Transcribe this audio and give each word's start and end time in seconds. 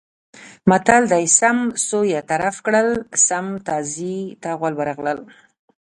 متل 0.69 1.03
دی: 1.11 1.25
سم 1.39 1.57
سوی 1.87 2.13
طرف 2.29 2.55
کړل 2.65 2.87
سم 3.27 3.45
تازي 3.67 4.17
ته 4.41 4.49
غول 4.59 4.73
ورغلل. 4.77 5.19